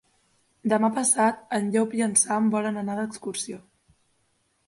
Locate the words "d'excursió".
3.01-3.61